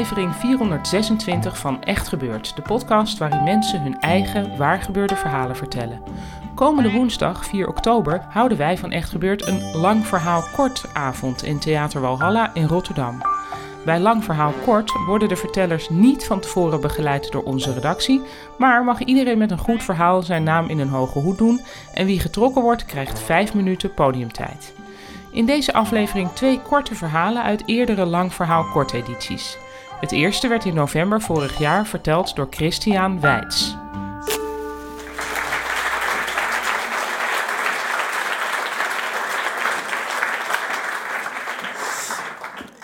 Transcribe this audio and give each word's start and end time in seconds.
Aflevering 0.00 0.36
426 0.36 1.58
van 1.58 1.82
Echt 1.82 2.08
Gebeurd, 2.08 2.56
de 2.56 2.62
podcast 2.62 3.18
waarin 3.18 3.42
mensen 3.42 3.82
hun 3.82 4.00
eigen 4.00 4.56
waargebeurde 4.56 5.16
verhalen 5.16 5.56
vertellen. 5.56 6.02
Komende 6.54 6.90
woensdag 6.90 7.44
4 7.44 7.68
oktober 7.68 8.24
houden 8.28 8.58
wij 8.58 8.78
van 8.78 8.90
Echt 8.90 9.10
Gebeurd 9.10 9.46
een 9.46 9.76
lang 9.76 10.06
verhaal 10.06 10.44
kort 10.52 10.84
avond 10.92 11.42
in 11.42 11.58
Theater 11.58 12.00
Walhalla 12.00 12.54
in 12.54 12.66
Rotterdam. 12.66 13.22
Bij 13.84 14.00
Lang 14.00 14.24
Verhaal 14.24 14.52
Kort 14.64 14.92
worden 15.06 15.28
de 15.28 15.36
vertellers 15.36 15.88
niet 15.88 16.26
van 16.26 16.40
tevoren 16.40 16.80
begeleid 16.80 17.32
door 17.32 17.42
onze 17.42 17.72
redactie, 17.72 18.22
maar 18.58 18.84
mag 18.84 19.00
iedereen 19.00 19.38
met 19.38 19.50
een 19.50 19.58
goed 19.58 19.82
verhaal 19.82 20.22
zijn 20.22 20.42
naam 20.42 20.68
in 20.68 20.78
een 20.78 20.88
hoge 20.88 21.18
hoed 21.18 21.38
doen 21.38 21.60
en 21.94 22.06
wie 22.06 22.20
getrokken 22.20 22.62
wordt 22.62 22.84
krijgt 22.84 23.18
5 23.18 23.54
minuten 23.54 23.94
podiumtijd. 23.94 24.74
In 25.32 25.46
deze 25.46 25.72
aflevering 25.72 26.32
twee 26.32 26.60
korte 26.60 26.94
verhalen 26.94 27.42
uit 27.42 27.62
eerdere 27.66 28.04
lang 28.04 28.34
verhaal 28.34 28.64
kortedities. 28.64 29.58
Het 30.00 30.12
eerste 30.12 30.48
werd 30.48 30.64
in 30.64 30.74
november 30.74 31.20
vorig 31.20 31.58
jaar 31.58 31.86
verteld 31.86 32.36
door 32.36 32.46
Christian 32.50 33.20
Weits. 33.20 33.76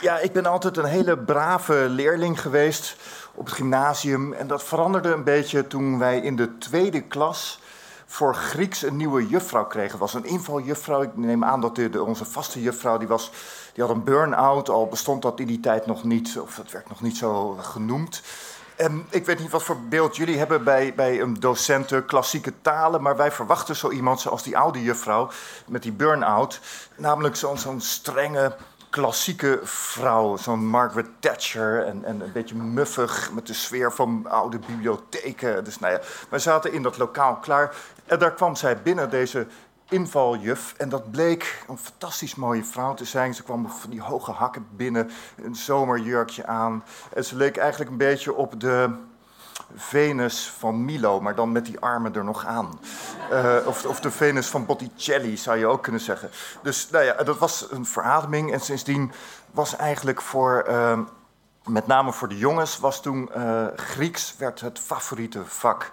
Ja, 0.00 0.18
ik 0.18 0.32
ben 0.32 0.46
altijd 0.46 0.76
een 0.76 0.84
hele 0.84 1.18
brave 1.18 1.74
leerling 1.88 2.40
geweest 2.40 2.96
op 3.34 3.44
het 3.44 3.54
gymnasium. 3.54 4.32
En 4.32 4.46
dat 4.46 4.64
veranderde 4.64 5.12
een 5.12 5.24
beetje 5.24 5.66
toen 5.66 5.98
wij 5.98 6.18
in 6.18 6.36
de 6.36 6.58
tweede 6.58 7.00
klas 7.00 7.60
voor 8.16 8.34
Grieks 8.34 8.82
een 8.82 8.96
nieuwe 8.96 9.26
juffrouw 9.26 9.66
kregen. 9.66 9.98
Was 9.98 10.14
een 10.14 10.24
invaljuffrouw. 10.24 11.02
Ik 11.02 11.16
neem 11.16 11.44
aan 11.44 11.60
dat 11.60 11.76
de, 11.76 12.02
onze 12.02 12.24
vaste 12.24 12.62
juffrouw, 12.62 12.98
die, 12.98 13.08
was, 13.08 13.30
die 13.72 13.84
had 13.84 13.92
een 13.92 14.04
burn-out. 14.04 14.68
Al 14.68 14.86
bestond 14.86 15.22
dat 15.22 15.40
in 15.40 15.46
die 15.46 15.60
tijd 15.60 15.86
nog 15.86 16.04
niet, 16.04 16.38
of 16.38 16.54
dat 16.54 16.70
werd 16.70 16.88
nog 16.88 17.00
niet 17.00 17.16
zo 17.16 17.56
genoemd. 17.60 18.22
En 18.76 19.06
ik 19.10 19.26
weet 19.26 19.38
niet 19.38 19.50
wat 19.50 19.62
voor 19.62 19.80
beeld 19.88 20.16
jullie 20.16 20.38
hebben 20.38 20.64
bij, 20.64 20.94
bij 20.94 21.20
een 21.20 21.40
docent 21.40 22.04
klassieke 22.06 22.52
talen, 22.62 23.02
maar 23.02 23.16
wij 23.16 23.32
verwachten 23.32 23.76
zo 23.76 23.90
iemand 23.90 24.20
zoals 24.20 24.42
die 24.42 24.58
oude 24.58 24.82
juffrouw 24.82 25.30
met 25.66 25.82
die 25.82 25.92
burn-out. 25.92 26.60
Namelijk 26.96 27.36
zo'n 27.36 27.58
zo'n 27.58 27.80
strenge, 27.80 28.56
klassieke 28.96 29.60
vrouw, 29.62 30.36
zo'n 30.36 30.66
Margaret 30.66 31.06
Thatcher 31.18 31.84
en, 31.84 32.04
en 32.04 32.20
een 32.20 32.32
beetje 32.32 32.54
muffig 32.54 33.32
met 33.32 33.46
de 33.46 33.52
sfeer 33.52 33.92
van 33.92 34.26
oude 34.28 34.58
bibliotheken. 34.58 35.64
Dus 35.64 35.78
nou 35.78 35.92
ja, 35.92 36.00
wij 36.28 36.38
zaten 36.38 36.72
in 36.72 36.82
dat 36.82 36.98
lokaal 36.98 37.36
klaar 37.36 37.74
en 38.06 38.18
daar 38.18 38.32
kwam 38.32 38.56
zij 38.56 38.82
binnen, 38.82 39.10
deze 39.10 39.46
invaljuf. 39.88 40.74
En 40.76 40.88
dat 40.88 41.10
bleek 41.10 41.64
een 41.68 41.78
fantastisch 41.78 42.34
mooie 42.34 42.64
vrouw 42.64 42.94
te 42.94 43.04
zijn. 43.04 43.34
Ze 43.34 43.42
kwam 43.42 43.68
van 43.68 43.90
die 43.90 44.02
hoge 44.02 44.30
hakken 44.30 44.66
binnen, 44.70 45.10
een 45.42 45.56
zomerjurkje 45.56 46.46
aan. 46.46 46.84
En 47.14 47.24
ze 47.24 47.36
leek 47.36 47.56
eigenlijk 47.56 47.90
een 47.90 47.96
beetje 47.96 48.34
op 48.34 48.60
de 48.60 48.90
Venus 49.74 50.52
van 50.58 50.84
Milo, 50.84 51.20
maar 51.20 51.34
dan 51.34 51.52
met 51.52 51.66
die 51.66 51.80
armen 51.80 52.14
er 52.14 52.24
nog 52.24 52.46
aan. 52.46 52.80
Eh, 53.30 53.56
of, 53.64 53.84
of 53.84 54.00
de 54.00 54.10
Venus 54.10 54.46
van 54.46 54.66
Botticelli, 54.66 55.36
zou 55.36 55.58
je 55.58 55.66
ook 55.66 55.82
kunnen 55.82 56.00
zeggen. 56.00 56.30
Dus 56.62 56.90
nou 56.90 57.04
ja, 57.04 57.12
dat 57.12 57.38
was 57.38 57.66
een 57.70 57.86
verademing. 57.86 58.52
En 58.52 58.60
sindsdien 58.60 59.12
was 59.50 59.76
eigenlijk 59.76 60.22
voor, 60.22 60.58
eh, 60.66 60.98
met 61.66 61.86
name 61.86 62.12
voor 62.12 62.28
de 62.28 62.38
jongens, 62.38 62.78
was 62.78 63.02
toen 63.02 63.32
eh, 63.32 63.66
Grieks 63.76 64.36
werd 64.38 64.60
het 64.60 64.78
favoriete 64.78 65.44
vak. 65.44 65.90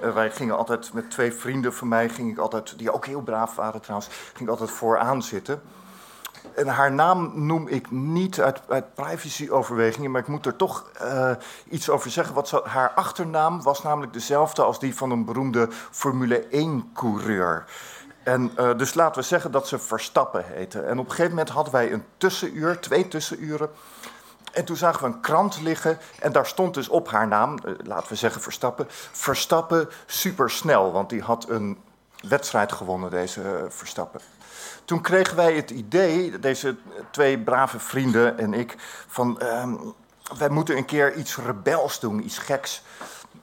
Eh, 0.00 0.14
wij 0.14 0.30
gingen 0.30 0.56
altijd 0.56 0.92
met 0.92 1.10
twee 1.10 1.32
vrienden 1.32 1.74
van 1.74 1.88
mij, 1.88 2.08
ging 2.08 2.30
ik 2.30 2.38
altijd, 2.38 2.78
die 2.78 2.92
ook 2.92 3.06
heel 3.06 3.22
braaf 3.22 3.54
waren 3.54 3.80
trouwens, 3.80 4.08
ging 4.08 4.40
ik 4.40 4.48
altijd 4.48 4.70
vooraan 4.70 5.22
zitten. 5.22 5.62
En 6.54 6.66
haar 6.66 6.92
naam 6.92 7.46
noem 7.46 7.68
ik 7.68 7.90
niet 7.90 8.40
uit, 8.40 8.60
uit 8.68 8.94
privacyoverwegingen, 8.94 10.10
maar 10.10 10.20
ik 10.20 10.26
moet 10.26 10.46
er 10.46 10.56
toch 10.56 10.90
eh, 11.00 11.30
iets 11.68 11.88
over 11.90 12.10
zeggen. 12.10 12.34
Wat 12.34 12.50
haar 12.64 12.90
achternaam 12.90 13.62
was 13.62 13.82
namelijk 13.82 14.12
dezelfde 14.12 14.62
als 14.62 14.78
die 14.78 14.96
van 14.96 15.10
een 15.10 15.24
beroemde 15.24 15.68
Formule 15.90 16.44
1-coureur. 16.44 17.64
En 18.22 18.50
eh, 18.56 18.76
dus 18.76 18.94
laten 18.94 19.20
we 19.20 19.26
zeggen 19.26 19.50
dat 19.50 19.68
ze 19.68 19.78
Verstappen 19.78 20.44
heette. 20.46 20.80
En 20.80 20.98
op 20.98 21.04
een 21.04 21.10
gegeven 21.10 21.30
moment 21.30 21.48
hadden 21.48 21.72
wij 21.72 21.92
een 21.92 22.04
tussenuur, 22.16 22.80
twee 22.80 23.08
tussenuren. 23.08 23.70
En 24.52 24.64
toen 24.64 24.76
zagen 24.76 25.00
we 25.00 25.06
een 25.06 25.20
krant 25.20 25.60
liggen 25.60 25.98
en 26.20 26.32
daar 26.32 26.46
stond 26.46 26.74
dus 26.74 26.88
op 26.88 27.10
haar 27.10 27.28
naam, 27.28 27.58
eh, 27.58 27.72
laten 27.84 28.08
we 28.08 28.14
zeggen 28.14 28.40
Verstappen, 28.40 28.86
Verstappen 29.12 29.88
supersnel, 30.06 30.92
want 30.92 31.10
die 31.10 31.22
had 31.22 31.48
een 31.48 31.78
wedstrijd 32.28 32.72
gewonnen, 32.72 33.10
deze 33.10 33.66
Verstappen. 33.68 34.20
Toen 34.84 35.00
kregen 35.00 35.36
wij 35.36 35.54
het 35.54 35.70
idee, 35.70 36.38
deze 36.38 36.76
twee 37.10 37.38
brave 37.38 37.78
vrienden 37.78 38.38
en 38.38 38.54
ik, 38.54 38.74
van 39.06 39.40
ehm, 39.40 39.74
wij 40.38 40.48
moeten 40.48 40.76
een 40.76 40.84
keer 40.84 41.14
iets 41.14 41.36
rebels 41.36 42.00
doen, 42.00 42.24
iets 42.24 42.38
geks. 42.38 42.82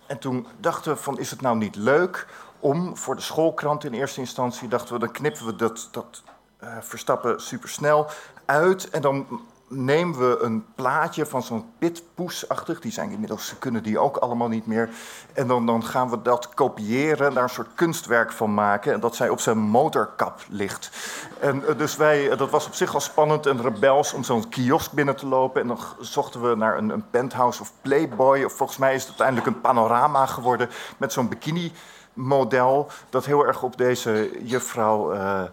En 0.05 0.19
toen 0.19 0.47
dachten 0.59 0.93
we 0.93 0.97
van, 0.97 1.19
is 1.19 1.29
het 1.29 1.41
nou 1.41 1.57
niet 1.57 1.75
leuk 1.75 2.27
om 2.59 2.97
voor 2.97 3.15
de 3.15 3.21
schoolkrant 3.21 3.83
in 3.83 3.93
eerste 3.93 4.19
instantie, 4.19 4.67
dachten 4.67 4.93
we, 4.93 4.99
dan 4.99 5.11
knippen 5.11 5.45
we 5.45 5.55
dat, 5.55 5.87
dat 5.91 6.23
eh, 6.57 6.77
Verstappen 6.81 7.41
supersnel 7.41 8.09
uit 8.45 8.89
en 8.89 9.01
dan 9.01 9.41
nemen 9.67 10.19
we 10.19 10.37
een 10.41 10.65
plaatje 10.75 11.25
van 11.25 11.43
zo'n 11.43 11.65
pitpoesachtig, 11.79 12.79
die 12.79 12.91
zijn 12.91 13.11
inmiddels, 13.11 13.55
kunnen 13.59 13.83
die 13.83 13.99
ook 13.99 14.17
allemaal 14.17 14.47
niet 14.47 14.65
meer. 14.65 14.89
En 15.33 15.47
dan, 15.47 15.65
dan 15.65 15.83
gaan 15.83 16.09
we 16.09 16.21
dat 16.21 16.53
kopiëren, 16.53 17.33
daar 17.33 17.43
een 17.43 17.49
soort 17.49 17.73
kunstwerk 17.75 18.31
van 18.31 18.53
maken. 18.53 18.93
En 18.93 18.99
dat 18.99 19.15
zij 19.15 19.29
op 19.29 19.39
zijn 19.39 19.57
motorkap 19.57 20.41
ligt. 20.49 20.91
En 21.39 21.67
eh, 21.67 21.77
dus 21.77 21.95
wij, 21.95 22.29
eh, 22.29 22.37
dat 22.37 22.49
was 22.49 22.65
op 22.65 22.73
zich 22.73 22.93
al 22.93 22.99
spannend 22.99 23.45
en 23.45 23.61
rebels 23.61 24.13
om 24.13 24.23
zo'n 24.23 24.49
kiosk 24.49 24.91
binnen 24.91 25.15
te 25.15 25.27
lopen. 25.27 25.61
En 25.61 25.67
dan 25.67 25.79
zochten 25.99 26.49
we 26.49 26.55
naar 26.55 26.77
een, 26.77 26.89
een 26.89 27.09
penthouse 27.09 27.61
of 27.61 27.71
Playboy. 27.81 28.43
Of 28.43 28.53
volgens 28.53 28.77
mij 28.77 28.93
is 28.93 29.01
het 29.01 29.09
uiteindelijk 29.09 29.47
een 29.47 29.61
panorama 29.61 30.25
geworden 30.25 30.69
met 30.97 31.13
zo'n 31.13 31.29
bikini-model. 31.29 32.87
Dat 33.09 33.25
heel 33.25 33.45
erg 33.45 33.63
op 33.63 33.77
deze 33.77 34.31
juffrouw 34.43 35.11
eh, 35.11 35.43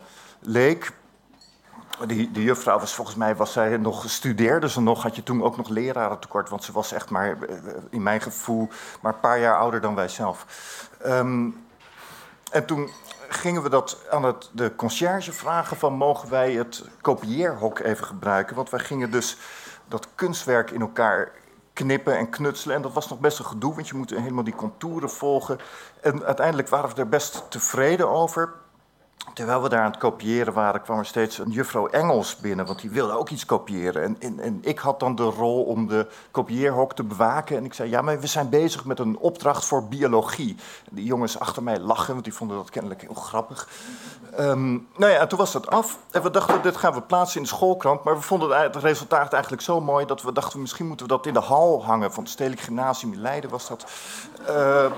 leek. 0.41 0.92
Die, 2.06 2.31
die 2.31 2.44
juffrouw 2.44 2.78
was 2.78 2.94
volgens 2.94 3.16
mij, 3.16 3.37
was 3.37 3.53
zij 3.53 3.77
nog 3.77 4.11
studeerde 4.11 4.69
ze 4.69 4.81
nog, 4.81 5.03
had 5.03 5.16
je 5.16 5.22
toen 5.22 5.43
ook 5.43 5.56
nog 5.56 5.69
leraren 5.69 6.19
tekort, 6.19 6.49
want 6.49 6.65
ze 6.65 6.72
was 6.72 6.93
echt 6.93 7.11
maar, 7.11 7.43
eh, 7.43 7.56
in 7.91 8.03
mijn 8.03 8.21
gevoel, 8.21 8.69
maar 9.00 9.12
een 9.12 9.21
paar 9.21 9.41
jaar 9.41 9.59
ouder 9.59 9.81
dan 9.81 9.94
wij 9.94 10.09
zelf. 10.09 10.47
Ehm, 11.03 11.49
en 12.50 12.66
toen 12.66 12.91
gingen 13.28 13.62
we 13.62 13.69
dat 13.69 13.99
aan 14.10 14.25
het, 14.25 14.50
de 14.53 14.77
conciërge 14.77 15.33
vragen 15.33 15.77
van, 15.77 15.93
mogen 15.93 16.31
wij 16.31 16.53
het 16.53 16.84
kopieerhok 17.00 17.78
even 17.78 18.06
gebruiken? 18.06 18.57
Want 18.57 18.71
wij 18.71 18.80
gingen 18.80 19.10
dus 19.10 19.36
dat 19.89 20.09
kunstwerk 20.15 20.71
in 20.71 20.80
elkaar 20.80 21.33
knippen 21.72 22.16
en 22.16 22.30
knutselen. 22.30 22.77
En 22.77 22.83
dat 22.83 22.92
was 22.92 23.09
nog 23.09 23.21
best 23.21 23.39
een 23.39 23.45
gedoe, 23.45 23.75
want 23.75 23.89
je 23.89 23.95
moet 23.95 24.10
helemaal 24.10 24.45
die 24.45 24.54
contouren 24.54 25.10
volgen. 25.10 25.59
En 26.01 26.25
uiteindelijk 26.25 26.69
waren 26.69 26.91
we 26.91 27.01
er 27.01 27.09
best 27.09 27.51
tevreden 27.51 28.09
over. 28.09 28.53
Terwijl 29.34 29.62
we 29.62 29.68
daar 29.68 29.82
aan 29.82 29.91
het 29.91 30.00
kopiëren 30.00 30.53
waren, 30.53 30.82
kwam 30.82 30.98
er 30.98 31.06
steeds 31.06 31.38
een 31.38 31.50
juffrouw 31.50 31.86
Engels 31.86 32.36
binnen, 32.36 32.66
want 32.66 32.80
die 32.80 32.91
wilde 32.91 33.18
ook 33.18 33.30
iets 33.30 33.47
kopiëren. 33.47 34.03
En, 34.03 34.16
en, 34.18 34.41
en 34.41 34.59
ik 34.62 34.78
had 34.78 35.00
dan 35.00 35.15
de 35.15 35.22
rol 35.22 35.62
om 35.62 35.86
de 35.86 36.06
kopieerhok 36.30 36.94
te 36.94 37.04
bewaken. 37.04 37.56
En 37.56 37.65
ik 37.65 37.74
zei, 37.74 37.91
ja, 37.91 38.03
maar 38.03 38.21
we 38.21 38.27
zijn 38.27 38.48
bezig 38.48 38.84
met 38.84 38.98
een 38.98 39.18
opdracht 39.18 39.65
voor 39.65 39.88
biologie. 39.88 40.56
Die 40.91 41.04
jongens 41.04 41.38
achter 41.38 41.62
mij 41.62 41.78
lachen, 41.78 42.12
want 42.12 42.24
die 42.24 42.34
vonden 42.34 42.56
dat 42.56 42.71
kennelijk 42.71 43.00
heel 43.00 43.15
grappig. 43.15 43.68
Ehm, 44.36 44.71
nou 44.72 45.12
ja, 45.12 45.18
en 45.18 45.28
toen 45.28 45.38
was 45.38 45.53
dat 45.53 45.71
af. 45.71 45.98
En 46.10 46.22
we 46.22 46.30
dachten, 46.30 46.62
dit 46.62 46.77
gaan 46.77 46.94
we 46.94 47.03
plaatsen 47.03 47.36
in 47.36 47.42
de 47.42 47.48
schoolkrant. 47.48 48.04
Maar 48.04 48.15
we 48.15 48.22
vonden 48.22 48.62
het 48.62 48.77
resultaat 48.77 49.32
eigenlijk 49.32 49.62
zo 49.62 49.80
mooi 49.80 50.06
dat 50.06 50.22
we 50.22 50.32
dachten, 50.32 50.60
misschien 50.60 50.86
moeten 50.86 51.06
we 51.06 51.12
dat 51.12 51.27
in 51.27 51.34
de 51.34 51.41
hal 51.41 51.84
hangen. 51.84 52.12
Van 52.12 52.22
het 52.22 52.32
Stedelijk 52.32 52.62
Gymnasium 52.62 53.12
in 53.12 53.21
Leiden 53.21 53.50
was 53.50 53.68
dat. 53.68 53.86
Eh, 54.47 54.92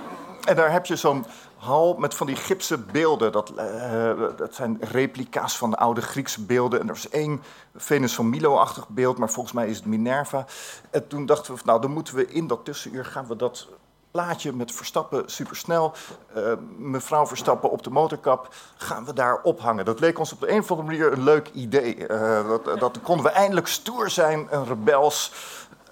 en 0.44 0.56
daar 0.56 0.72
heb 0.72 0.86
je 0.86 0.96
zo'n 0.96 1.24
hal 1.56 1.94
met 1.94 2.14
van 2.14 2.26
die 2.26 2.36
gipsen 2.36 2.86
beelden. 2.92 3.32
Dat, 3.32 3.52
uh, 3.56 4.12
dat 4.36 4.54
zijn 4.54 4.78
replica's 4.80 5.58
van 5.58 5.70
de 5.70 5.76
oude 5.76 6.02
Griekse 6.02 6.44
beelden. 6.44 6.80
En 6.80 6.88
er 6.88 6.94
was 6.94 7.08
één 7.08 7.42
Venus 7.74 8.14
van 8.14 8.30
Milo-achtig 8.30 8.88
beeld, 8.88 9.18
maar 9.18 9.30
volgens 9.30 9.54
mij 9.54 9.68
is 9.68 9.76
het 9.76 9.86
Minerva. 9.86 10.44
En 10.90 11.08
toen 11.08 11.26
dachten 11.26 11.54
we, 11.54 11.60
nou, 11.64 11.80
dan 11.80 11.90
moeten 11.90 12.14
we 12.14 12.28
in 12.28 12.46
dat 12.46 12.64
tussenuur 12.64 13.04
gaan 13.04 13.26
we 13.26 13.36
dat 13.36 13.68
plaatje 14.10 14.52
met 14.52 14.72
Verstappen 14.72 15.22
supersnel. 15.26 15.92
Uh, 16.36 16.52
mevrouw 16.76 17.26
Verstappen 17.26 17.70
op 17.70 17.82
de 17.82 17.90
motorkap 17.90 18.54
gaan 18.76 19.04
we 19.04 19.12
daar 19.12 19.42
ophangen. 19.42 19.84
Dat 19.84 20.00
leek 20.00 20.18
ons 20.18 20.32
op 20.32 20.40
de 20.40 20.50
een 20.50 20.60
of 20.60 20.70
andere 20.70 20.88
manier 20.88 21.12
een 21.12 21.24
leuk 21.24 21.50
idee. 21.52 22.08
Uh, 22.08 22.48
dat, 22.48 22.80
dat 22.80 23.00
konden 23.02 23.24
we 23.24 23.30
eindelijk 23.30 23.66
stoer 23.66 24.10
zijn 24.10 24.48
en 24.50 24.64
rebels. 24.64 25.32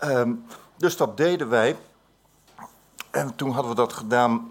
Uh, 0.05 0.23
dus 0.76 0.97
dat 0.97 1.17
deden 1.17 1.49
wij. 1.49 1.76
En 3.11 3.37
toen 3.37 3.51
hadden 3.51 3.71
we 3.71 3.77
dat 3.77 3.93
gedaan 3.93 4.51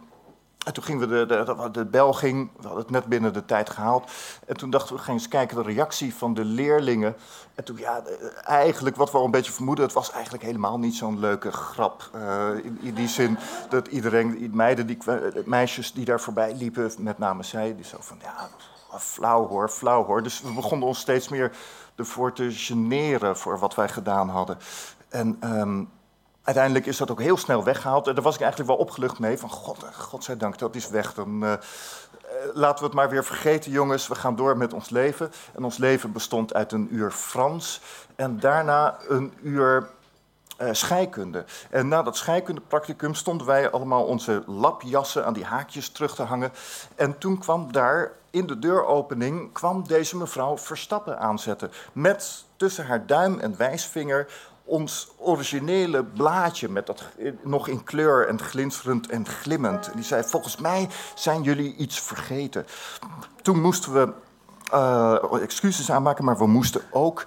en 0.65 0.73
toen 0.73 0.83
gingen 0.83 1.09
we 1.09 1.25
de, 1.25 1.45
de, 1.45 1.69
de 1.71 1.85
bel 1.85 2.13
ging, 2.13 2.49
we 2.55 2.61
hadden 2.67 2.81
het 2.83 2.91
net 2.91 3.05
binnen 3.05 3.33
de 3.33 3.45
tijd 3.45 3.69
gehaald. 3.69 4.11
En 4.45 4.57
toen 4.57 4.69
dachten 4.69 4.95
we, 4.95 5.01
gaan 5.01 5.13
eens 5.13 5.27
kijken 5.27 5.55
de 5.57 5.63
reactie 5.63 6.15
van 6.15 6.33
de 6.33 6.45
leerlingen. 6.45 7.15
En 7.55 7.63
toen, 7.63 7.77
ja, 7.77 8.01
eigenlijk 8.43 8.95
wat 8.95 9.11
we 9.11 9.17
al 9.17 9.25
een 9.25 9.31
beetje 9.31 9.51
vermoeden, 9.51 9.85
het 9.85 9.93
was 9.93 10.11
eigenlijk 10.11 10.43
helemaal 10.43 10.79
niet 10.79 10.95
zo'n 10.95 11.19
leuke 11.19 11.51
grap. 11.51 12.09
Uh, 12.15 12.49
in, 12.81 12.93
die 12.93 13.07
zin 13.07 13.37
dat 13.69 13.87
iedereen, 13.87 14.51
meiden, 14.53 14.87
die, 14.87 14.97
meisjes 15.45 15.93
die 15.93 16.05
daar 16.05 16.21
voorbij 16.21 16.55
liepen, 16.55 16.91
met 16.97 17.17
name 17.17 17.43
zij, 17.43 17.75
die 17.75 17.85
zo 17.85 17.97
van, 17.99 18.17
ja, 18.21 18.49
flauw 18.97 19.47
hoor, 19.47 19.69
flauw 19.69 20.05
hoor. 20.05 20.23
Dus 20.23 20.41
we 20.41 20.53
begonnen 20.53 20.87
ons 20.87 20.99
steeds 20.99 21.29
meer 21.29 21.51
ervoor 21.95 22.33
te 22.33 22.51
generen 22.51 23.37
voor 23.37 23.59
wat 23.59 23.75
wij 23.75 23.89
gedaan 23.89 24.29
hadden. 24.29 24.57
En... 25.09 25.37
Um, 25.43 25.89
uiteindelijk 26.49 26.85
is 26.85 26.97
dat 26.97 27.11
ook 27.11 27.21
heel 27.21 27.37
snel 27.37 27.63
weggehaald. 27.63 28.07
En 28.07 28.13
daar 28.15 28.23
was 28.23 28.35
ik 28.35 28.41
eigenlijk 28.41 28.71
wel 28.71 28.79
opgelucht 28.79 29.19
mee. 29.19 29.37
Van 29.37 29.49
god, 29.49 29.83
eh, 29.83 29.93
godzijdank, 29.93 30.57
dat 30.57 30.75
is 30.75 30.89
weg. 30.89 31.13
Dan 31.13 31.43
uh, 31.43 31.53
laten 32.53 32.79
we 32.79 32.85
het 32.85 32.93
maar 32.93 33.09
weer 33.09 33.25
vergeten, 33.25 33.71
jongens. 33.71 34.07
We 34.07 34.15
gaan 34.15 34.35
door 34.35 34.57
met 34.57 34.73
ons 34.73 34.89
leven. 34.89 35.31
En 35.55 35.63
ons 35.63 35.77
leven 35.77 36.11
bestond 36.11 36.53
uit 36.53 36.71
een 36.71 36.87
uur 36.91 37.11
Frans. 37.11 37.81
En 38.15 38.39
daarna 38.39 38.97
een 39.07 39.33
uur 39.41 39.89
scheikunde. 40.71 41.45
En 41.69 41.87
na 41.87 42.03
dat 42.03 42.17
scheikundepracticum 42.17 43.15
stonden 43.15 43.47
wij 43.47 43.71
allemaal 43.71 44.03
onze 44.03 44.43
lapjassen 44.45 45.25
aan 45.25 45.33
die 45.33 45.45
haakjes 45.45 45.89
terug 45.89 46.15
te 46.15 46.23
hangen. 46.23 46.51
En 46.95 47.17
toen 47.17 47.37
kwam 47.37 47.71
daar 47.71 48.11
in 48.31 48.47
de 48.47 48.59
deuropening 48.59 49.51
kwam 49.51 49.87
deze 49.87 50.17
mevrouw 50.17 50.57
Verstappen 50.57 51.19
aanzetten. 51.19 51.71
Met 51.93 52.45
tussen 52.55 52.85
haar 52.85 53.05
duim 53.05 53.39
en 53.39 53.57
wijsvinger 53.57 54.27
ons 54.69 55.11
originele 55.17 56.03
blaadje 56.03 56.69
met 56.69 56.85
dat 56.85 57.03
nog 57.41 57.67
in 57.67 57.83
kleur 57.83 58.27
en 58.27 58.41
glinsterend 58.41 59.09
en 59.09 59.25
glimmend. 59.25 59.87
En 59.87 59.95
die 59.95 60.05
zei: 60.05 60.23
Volgens 60.23 60.57
mij 60.57 60.89
zijn 61.15 61.41
jullie 61.41 61.75
iets 61.75 61.99
vergeten. 61.99 62.65
Toen 63.41 63.61
moesten 63.61 63.93
we 63.93 64.13
uh, 64.73 65.41
excuses 65.41 65.91
aanmaken, 65.91 66.25
maar 66.25 66.37
we 66.37 66.47
moesten 66.47 66.81
ook 66.91 67.25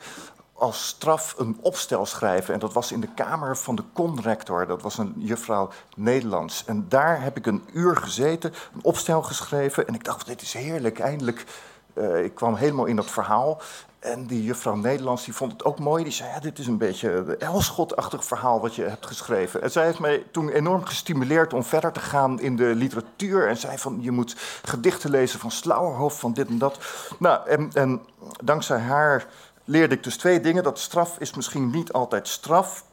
als 0.53 0.87
straf 0.87 1.35
een 1.39 1.59
opstel 1.61 2.07
schrijven. 2.07 2.55
En 2.55 2.61
dat 2.61 2.73
was 2.73 2.93
in 2.93 3.01
de 3.01 3.15
kamer 3.15 3.57
van 3.57 3.75
de 3.75 3.85
conrector. 3.93 4.67
Dat 4.67 4.83
was 4.83 4.99
een 4.99 5.15
juffrouw 5.17 5.71
Nederlands. 5.97 6.65
En 6.65 6.87
daar 6.89 7.23
heb 7.23 7.37
ik 7.37 7.47
een 7.47 7.63
uur 7.73 7.97
gezeten, 7.97 8.53
een 8.75 8.85
opstel 8.85 9.23
geschreven. 9.23 9.87
En 9.87 9.95
ik 9.95 10.05
dacht: 10.05 10.27
Dit 10.27 10.43
is 10.43 10.53
heerlijk, 10.53 10.99
eindelijk. 10.99 11.45
Uh, 11.95 12.25
ik 12.25 12.35
kwam 12.35 12.55
helemaal 12.55 12.85
in 12.85 12.97
dat 12.97 13.11
verhaal. 13.11 13.61
En 13.99 14.27
die 14.27 14.45
juffrouw 14.45 14.75
Nederlands 14.75 15.25
die 15.25 15.35
vond 15.35 15.53
het 15.53 15.65
ook 15.65 15.79
mooi. 15.79 16.05
Die 16.05 16.13
zei, 16.13 16.31
ja, 16.31 16.41
dit 16.41 16.59
is 16.59 16.67
een 16.67 16.79
beetje 16.79 17.13
een 17.13 17.39
Elschot-achtig 17.39 18.25
verhaal 18.25 18.61
wat 18.61 18.75
je 18.75 18.83
hebt 18.83 19.07
geschreven. 19.07 19.63
En 19.63 19.71
zij 19.71 19.85
heeft 19.85 19.99
mij 19.99 20.25
toen 20.31 20.49
enorm 20.49 20.85
gestimuleerd 20.85 21.53
om 21.53 21.65
verder 21.65 21.93
te 21.93 22.01
gaan 22.01 22.41
in 22.41 22.57
de 22.57 22.75
literatuur. 22.75 23.49
En 23.49 23.57
zei 23.57 23.79
van, 23.79 23.99
je 24.01 24.11
moet 24.11 24.37
gedichten 24.65 25.11
lezen 25.11 25.41
van 25.41 25.51
Slauerhof, 25.51 26.19
van 26.19 26.33
dit 26.33 26.49
en 26.49 26.59
dat. 26.59 26.79
Nou, 27.19 27.49
en, 27.49 27.71
en 27.73 28.01
dankzij 28.45 28.79
haar 28.79 29.27
leerde 29.65 29.95
ik 29.95 30.05
dus 30.05 30.17
twee 30.17 30.41
dingen. 30.41 30.63
Dat 30.63 30.79
straf 30.79 31.19
is 31.19 31.35
misschien 31.35 31.71
niet 31.71 31.93
altijd 31.93 32.29
straf. 32.29 32.85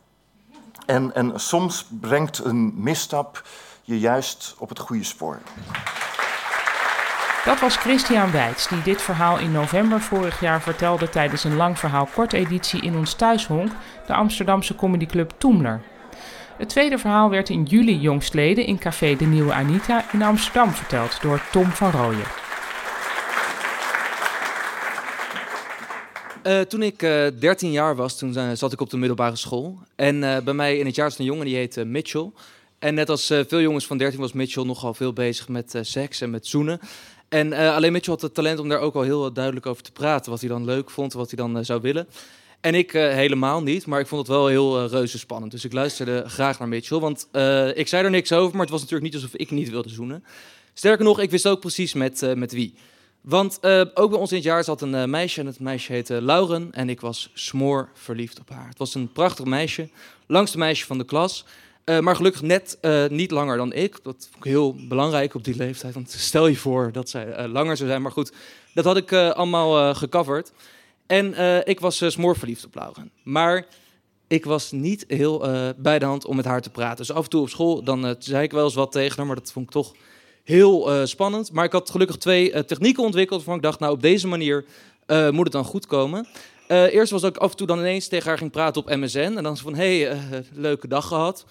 En, 0.86 1.16
en 1.16 1.40
soms 1.40 1.88
brengt 1.90 2.44
een 2.44 2.74
misstap 2.76 3.44
je 3.84 4.00
juist 4.00 4.56
op 4.58 4.70
het 4.70 4.80
goede 4.80 5.04
spoor. 5.04 5.40
Dat 7.46 7.60
was 7.60 7.76
Christian 7.76 8.32
Weits, 8.32 8.68
die 8.68 8.82
dit 8.82 9.02
verhaal 9.02 9.40
in 9.40 9.52
november 9.52 10.02
vorig 10.02 10.40
jaar 10.40 10.62
vertelde 10.62 11.10
tijdens 11.10 11.44
een 11.44 11.56
lang 11.56 11.80
verhaal 11.80 12.06
kort 12.14 12.34
editie 12.34 12.82
in 12.82 12.96
ons 12.96 13.14
thuishonk, 13.14 13.72
de 14.08 14.14
Amsterdamse 14.14 14.76
comedyclub 14.76 15.32
Toemler. 15.38 15.82
Het 16.58 16.70
tweede 16.70 16.98
verhaal 16.98 17.30
werd 17.30 17.50
in 17.50 17.64
juli 17.64 18.00
jongstleden 18.00 18.66
in 18.66 18.80
café 18.80 19.16
De 19.16 19.26
Nieuwe 19.26 19.54
Anita 19.54 20.06
in 20.12 20.22
Amsterdam 20.22 20.72
verteld 20.72 21.22
door 21.22 21.42
Tom 21.52 21.66
van 21.66 21.92
Rooyen. 21.92 22.28
Uh, 26.44 26.60
toen 26.60 26.82
ik 26.82 27.02
uh, 27.02 27.28
eh, 27.28 27.34
13 27.40 27.72
jaar 27.72 27.96
was, 27.96 28.18
toen 28.18 28.34
uh, 28.38 28.50
zat 28.54 28.74
ik 28.74 28.82
op 28.82 28.90
de 28.90 28.98
middelbare 28.98 29.36
school. 29.36 29.78
En 29.96 30.20
bij 30.20 30.54
mij 30.54 30.78
in 30.78 30.86
het 30.86 30.96
jaar 30.96 31.08
was 31.08 31.20
een 31.20 31.26
jongen 31.26 31.46
die 31.46 31.56
heette 31.56 31.86
Mitchell. 31.86 32.32
En 32.80 32.94
net 32.94 33.10
als 33.10 33.26
veel 33.26 33.62
jongens 33.62 33.86
van 33.86 33.98
13 33.98 34.20
was 34.20 34.34
Mitchell 34.34 34.64
nogal 34.64 34.94
veel 34.94 35.14
bezig 35.14 35.48
met 35.48 35.78
seks 35.82 36.22
en 36.22 36.30
met 36.30 36.48
zoenen. 36.48 36.80
En 37.30 37.52
uh, 37.52 37.76
alleen 37.76 37.92
Mitchell 37.92 38.14
had 38.14 38.22
het 38.22 38.34
talent 38.34 38.60
om 38.60 38.70
daar 38.70 38.80
ook 38.80 38.96
al 38.96 39.02
heel 39.02 39.34
duidelijk 39.34 39.66
over 39.66 39.84
te 39.84 39.92
praten. 39.92 40.32
Wat 40.32 40.40
hij 40.40 40.50
dan 40.50 40.66
leuk 40.66 40.90
vond, 40.90 41.14
wat 41.14 41.30
hij 41.30 41.38
dan 41.38 41.58
uh, 41.58 41.64
zou 41.64 41.82
willen. 41.82 42.08
En 42.62 42.76
ik 42.76 42.94
uh, 42.94 43.10
helemaal 43.10 43.64
niet, 43.64 43.86
maar 43.86 44.00
ik 44.00 44.08
vond 44.08 44.28
het 44.28 44.36
wel 44.36 44.48
heel 44.48 44.88
reuze 44.88 45.18
spannend. 45.18 45.52
Dus 45.52 45.66
ik 45.66 45.74
luisterde 45.74 46.24
graag 46.28 46.60
naar 46.60 46.68
Mitchell, 46.68 47.00
want 47.00 47.28
ik 47.78 47.88
zei 47.88 48.04
er 48.04 48.10
niks 48.10 48.32
over, 48.32 48.52
maar 48.52 48.62
het 48.62 48.70
was 48.70 48.82
natuurlijk 48.82 49.14
niet 49.14 49.22
alsof 49.22 49.36
ik 49.36 49.52
niet 49.52 49.70
wilde 49.70 49.90
zoenen. 49.90 50.24
Sterker 50.74 51.06
nog, 51.06 51.20
ik 51.20 51.32
wist 51.32 51.48
ook 51.48 51.60
precies 51.60 51.94
met, 51.94 52.36
met 52.36 52.52
wie. 52.52 52.74
Want 53.22 53.60
ook 53.94 54.10
bij 54.10 54.20
ons 54.20 54.30
in 54.30 54.38
het 54.38 54.46
jaar 54.46 54.64
zat 54.64 54.82
een 54.82 55.10
meisje 55.10 55.40
en 55.40 55.46
het 55.46 55.60
meisje 55.60 55.92
heette 55.92 56.22
Lauren 56.22 56.68
en 56.72 56.90
ik 56.90 57.02
was 57.02 57.30
smoor 57.34 57.90
verliefd 57.94 58.40
op 58.40 58.50
haar. 58.50 58.68
Het 58.68 58.78
was 58.78 58.96
een 58.96 59.12
prachtig 59.12 59.46
meisje, 59.46 59.90
langste 60.28 60.58
meisje 60.58 60.86
van 60.86 60.98
de 60.98 61.06
klas. 61.06 61.46
Uh, 61.90 62.00
maar 62.00 62.16
gelukkig 62.16 62.42
net 62.42 62.78
uh, 62.82 63.08
niet 63.08 63.32
langer 63.32 63.58
dan 63.58 63.74
ik. 63.74 64.00
Dat 64.04 64.28
vond 64.32 64.46
ik 64.46 64.52
heel 64.52 64.76
belangrijk 64.88 65.34
op 65.34 65.44
die 65.44 65.56
leeftijd. 65.56 65.94
Want 65.94 66.12
stel 66.12 66.48
je 66.48 66.56
voor 66.56 66.92
dat 66.92 67.10
zij 67.10 67.28
uh, 67.28 67.52
langer 67.52 67.78
zou 67.78 67.90
zijn. 67.90 68.02
Maar 68.02 68.12
goed, 68.12 68.32
dat 68.74 68.86
had 68.86 68.98
ik 68.98 69.14
allemaal 69.14 69.96
gecoverd. 69.96 70.52
En 71.08 71.66
ik 71.68 71.80
was 71.80 72.04
smoorverliefd 72.08 72.66
op 72.66 72.76
Lauren. 72.76 73.12
Maar 73.24 73.66
ik 74.28 74.46
was 74.46 74.72
niet 74.72 75.06
heel 75.08 75.40
bij 75.78 76.00
de 76.00 76.06
hand 76.06 76.26
om 76.26 76.36
met 76.36 76.46
haar 76.46 76.62
te 76.62 76.70
praten. 76.70 76.98
Dus 76.98 77.12
af 77.12 77.24
en 77.24 77.30
toe 77.30 77.42
op 77.42 77.50
school, 77.50 77.84
dan 77.84 78.16
zei 78.20 78.44
ik 78.44 78.52
wel 78.52 78.64
eens 78.64 78.74
wat 78.74 78.92
tegen 78.92 79.18
haar. 79.18 79.26
Maar 79.26 79.36
dat 79.36 79.52
vond 79.52 79.66
ik 79.66 79.72
toch 79.72 79.94
heel 80.44 81.08
spannend. 81.08 81.52
Maar 81.52 81.66
ik 81.66 81.72
had 81.72 81.90
gelukkig 81.90 82.18
twee 82.18 82.66
technieken 82.66 83.04
ontwikkeld. 83.04 83.40
Waarvan 83.40 83.58
ik 83.58 83.64
dacht, 83.64 83.80
nou 83.80 83.94
op 83.94 84.02
deze 84.02 84.28
manier 84.28 84.66
moet 85.08 85.44
het 85.44 85.52
dan 85.52 85.66
goed 85.66 85.86
komen. 85.86 86.28
eerst 86.68 87.12
was 87.12 87.24
ik 87.24 87.38
af 87.38 87.52
en 87.52 87.58
toe 87.58 87.68
dan 87.68 87.80
ineens 87.80 88.08
tegen 88.08 88.28
haar 88.28 88.38
ging 88.38 88.52
praten 88.52 88.82
op 88.82 88.96
MSN. 88.96 89.34
En 89.38 89.44
dan 89.44 89.58
van, 89.58 89.76
hé, 89.76 90.02
hey, 90.02 90.44
leuke 90.54 90.88
dag 90.88 91.08
gehad. 91.08 91.46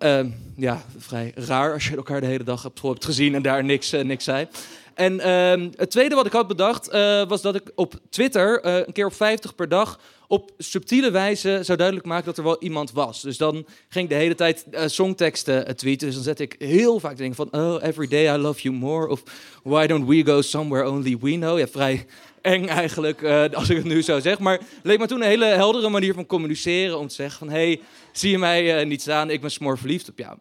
Uh, 0.00 0.20
ja, 0.56 0.84
vrij 0.98 1.32
raar 1.34 1.72
als 1.72 1.88
je 1.88 1.96
elkaar 1.96 2.20
de 2.20 2.26
hele 2.26 2.44
dag 2.44 2.62
hebt 2.62 3.04
gezien 3.04 3.34
en 3.34 3.42
daar 3.42 3.64
niks, 3.64 3.94
uh, 3.94 4.02
niks 4.02 4.24
zei. 4.24 4.48
En 4.94 5.14
uh, 5.14 5.70
het 5.76 5.90
tweede 5.90 6.14
wat 6.14 6.26
ik 6.26 6.32
had 6.32 6.46
bedacht 6.46 6.94
uh, 6.94 7.28
was 7.28 7.42
dat 7.42 7.54
ik 7.54 7.72
op 7.74 7.94
Twitter 8.10 8.60
eh, 8.60 8.76
een 8.86 8.92
keer 8.92 9.06
op 9.06 9.14
50 9.14 9.54
per 9.54 9.68
dag 9.68 9.98
op 10.28 10.50
subtiele 10.58 11.10
wijze 11.10 11.60
zou 11.62 11.78
duidelijk 11.78 12.06
maken 12.06 12.24
dat 12.24 12.36
er 12.36 12.44
wel 12.44 12.62
iemand 12.62 12.92
was. 12.92 13.22
Dus 13.22 13.36
dan 13.36 13.66
ging 13.88 14.04
ik 14.04 14.10
de 14.10 14.22
hele 14.22 14.34
tijd 14.34 14.66
songteksten 14.86 15.76
tweeten. 15.76 16.06
Dus 16.06 16.14
dan 16.14 16.24
zet 16.24 16.40
ik 16.40 16.54
heel 16.58 17.00
vaak 17.00 17.16
dingen 17.16 17.34
van... 17.34 17.48
Oh, 17.50 17.82
every 17.82 18.06
day 18.06 18.34
I 18.34 18.38
love 18.38 18.62
you 18.62 18.74
more. 18.74 19.08
Of 19.08 19.22
why 19.62 19.86
don't 19.86 20.08
we 20.08 20.24
go 20.24 20.40
somewhere 20.40 20.90
only 20.90 21.18
we 21.20 21.32
know. 21.32 21.58
Ja, 21.58 21.66
vrij 21.66 22.06
eng 22.44 22.66
eigenlijk, 22.66 23.20
uh, 23.20 23.44
als 23.52 23.70
ik 23.70 23.76
het 23.76 23.84
nu 23.86 24.02
zo 24.02 24.20
zeg. 24.20 24.38
Maar 24.38 24.60
leek 24.82 24.98
me 24.98 25.06
toen 25.06 25.20
een 25.20 25.28
hele 25.28 25.44
heldere 25.44 25.88
manier 25.88 26.14
van 26.14 26.26
communiceren. 26.26 26.98
Om 26.98 27.08
te 27.08 27.14
zeggen 27.14 27.38
van, 27.38 27.48
hey, 27.48 27.80
zie 28.12 28.30
je 28.30 28.38
mij 28.38 28.80
uh, 28.80 28.86
niet 28.86 29.00
staan? 29.00 29.30
Ik 29.30 29.40
ben 29.40 29.50
smoor 29.50 29.78
verliefd 29.78 30.08
op 30.08 30.18
jou. 30.18 30.36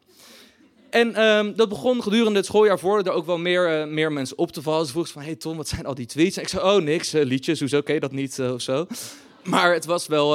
En 0.89 1.23
um, 1.23 1.55
dat 1.55 1.69
begon 1.69 2.03
gedurende 2.03 2.37
het 2.37 2.45
schooljaar 2.45 2.79
voor 2.79 3.03
er 3.03 3.11
ook 3.11 3.25
wel 3.25 3.37
meer, 3.37 3.81
uh, 3.81 3.87
meer 3.87 4.11
mensen 4.11 4.37
op 4.37 4.51
te 4.51 4.61
vallen. 4.61 4.85
Ze 4.85 4.91
vroegen 4.91 5.13
van, 5.13 5.21
hey 5.21 5.35
Tom, 5.35 5.57
wat 5.57 5.67
zijn 5.67 5.85
al 5.85 5.95
die 5.95 6.05
tweets? 6.05 6.37
Ik 6.37 6.47
zei, 6.47 6.63
oh 6.63 6.81
niks, 6.81 7.11
liedjes, 7.11 7.59
hoezo 7.59 7.81
je 7.85 7.99
dat 7.99 8.11
niet 8.11 8.39
of 8.39 8.61
zo? 8.61 8.87
Maar 9.43 9.73
het 9.73 9.85
was 9.85 10.07
wel 10.07 10.31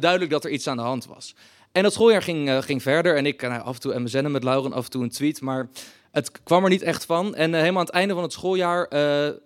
duidelijk 0.00 0.30
dat 0.30 0.44
er 0.44 0.50
iets 0.50 0.66
aan 0.66 0.76
de 0.76 0.82
hand 0.82 1.06
was. 1.06 1.34
En 1.72 1.82
dat 1.82 1.92
schooljaar 1.92 2.22
ging, 2.22 2.64
ging 2.64 2.82
verder 2.82 3.16
en 3.16 3.26
ik 3.26 3.42
nou, 3.42 3.62
af 3.62 3.74
en 3.74 3.80
toe 3.80 3.98
MSN'en 3.98 4.30
met 4.30 4.44
Lauren, 4.44 4.72
af 4.72 4.84
en 4.84 4.90
toe 4.90 5.02
een 5.02 5.10
tweet, 5.10 5.40
maar 5.40 5.68
het 6.10 6.42
kwam 6.42 6.64
er 6.64 6.70
niet 6.70 6.82
echt 6.82 7.04
van. 7.04 7.34
En 7.34 7.54
helemaal 7.54 7.80
aan 7.80 7.86
het 7.86 7.94
einde 7.94 8.14
van 8.14 8.22
het 8.22 8.32
schooljaar 8.32 8.86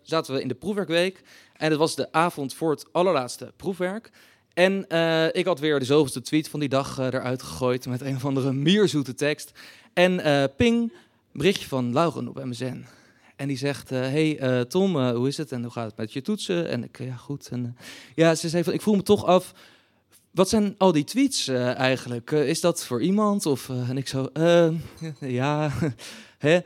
zaten 0.02 0.34
we 0.34 0.40
in 0.40 0.48
de 0.48 0.54
proefwerkweek. 0.54 1.22
En 1.56 1.70
het 1.70 1.78
was 1.78 1.94
de 1.94 2.12
avond 2.12 2.54
voor 2.54 2.70
het 2.70 2.92
allerlaatste 2.92 3.52
proefwerk. 3.56 4.10
En 4.52 4.84
uh, 4.88 5.26
ik 5.32 5.44
had 5.44 5.60
weer 5.60 5.78
de 5.78 5.84
zoveelste 5.84 6.20
tweet 6.20 6.48
van 6.48 6.60
die 6.60 6.68
dag 6.68 6.98
uh, 6.98 7.06
eruit 7.06 7.42
gegooid 7.42 7.86
met 7.86 8.00
een 8.00 8.16
of 8.16 8.24
andere 8.24 8.52
mierzoete 8.52 9.14
tekst. 9.14 9.52
En 9.92 10.12
uh, 10.12 10.44
ping, 10.56 10.92
berichtje 11.32 11.68
van 11.68 11.92
Lauren 11.92 12.28
op 12.28 12.44
MSN. 12.44 12.84
En 13.36 13.48
die 13.48 13.56
zegt, 13.56 13.90
hey 13.90 14.64
Tom, 14.68 15.08
hoe 15.08 15.28
is 15.28 15.36
het 15.36 15.52
en 15.52 15.62
hoe 15.62 15.72
gaat 15.72 15.86
het 15.86 15.96
met 15.96 16.12
je 16.12 16.22
toetsen? 16.22 16.68
En 16.68 16.84
ik, 16.84 16.98
ja 16.98 17.14
goed. 17.14 17.48
En, 17.48 17.76
ja, 18.14 18.34
ze 18.34 18.48
zei 18.48 18.64
van, 18.64 18.72
ik 18.72 18.82
voel 18.82 18.94
me 18.94 19.02
toch 19.02 19.24
af, 19.24 19.54
wat 20.30 20.48
zijn 20.48 20.74
al 20.78 20.92
die 20.92 21.04
tweets 21.04 21.48
eigenlijk? 21.48 22.30
is 22.30 22.60
dat 22.60 22.84
voor 22.84 23.02
iemand? 23.02 23.46
Of, 23.46 23.68
en 23.68 23.96
ik 23.96 24.08
zo, 24.08 24.28
ja, 25.20 25.72
hè? 26.38 26.60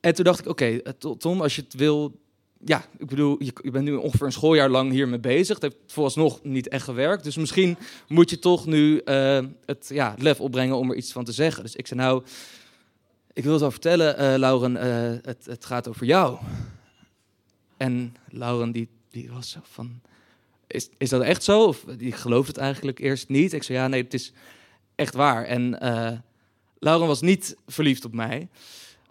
En 0.00 0.14
toen 0.14 0.24
dacht 0.24 0.38
ik, 0.38 0.46
oké, 0.46 0.64
eh, 0.64 0.92
To- 0.92 1.16
Tom, 1.16 1.40
als 1.40 1.56
je 1.56 1.62
het 1.62 1.74
wil... 1.74 2.20
Ja, 2.64 2.84
ik 2.98 3.06
bedoel, 3.06 3.42
je, 3.42 3.52
je 3.62 3.70
bent 3.70 3.84
nu 3.84 3.94
ongeveer 3.94 4.26
een 4.26 4.32
schooljaar 4.32 4.68
lang 4.68 4.90
hiermee 4.92 5.18
bezig. 5.18 5.60
Het 5.60 5.62
heeft 5.62 5.76
vooralsnog 5.86 6.42
niet 6.42 6.68
echt 6.68 6.84
gewerkt. 6.84 7.24
Dus 7.24 7.36
misschien 7.36 7.76
moet 8.08 8.30
je 8.30 8.38
toch 8.38 8.66
nu 8.66 8.98
eh, 8.98 9.44
het 9.66 9.86
ja, 9.92 10.14
lef 10.18 10.40
opbrengen 10.40 10.76
om 10.76 10.90
er 10.90 10.96
iets 10.96 11.12
van 11.12 11.24
te 11.24 11.32
zeggen. 11.32 11.62
Dus 11.62 11.76
ik 11.76 11.86
zei, 11.86 12.00
nou, 12.00 12.22
ik 13.32 13.42
wil 13.42 13.52
het 13.52 13.60
wel 13.60 13.70
vertellen, 13.70 14.16
eh, 14.16 14.38
Lauren, 14.38 14.76
eh, 14.76 15.18
het, 15.22 15.46
het 15.46 15.64
gaat 15.64 15.88
over 15.88 16.06
jou. 16.06 16.38
En 17.76 18.16
Lauren, 18.28 18.72
die, 18.72 18.88
die 19.10 19.30
was 19.30 19.50
zo 19.50 19.60
van, 19.62 20.00
is, 20.66 20.88
is 20.98 21.08
dat 21.08 21.22
echt 21.22 21.42
zo? 21.42 21.64
Of 21.64 21.84
die 21.96 22.12
gelooft 22.12 22.48
het 22.48 22.56
eigenlijk 22.56 22.98
eerst 22.98 23.28
niet. 23.28 23.52
Ik 23.52 23.62
zei, 23.62 23.78
ja, 23.78 23.88
nee, 23.88 24.02
het 24.02 24.14
is 24.14 24.32
echt 24.94 25.14
waar. 25.14 25.44
En 25.44 25.70
Lauren 26.78 27.06
was 27.06 27.20
niet 27.20 27.56
verliefd 27.66 28.04
op 28.04 28.12
mij. 28.12 28.48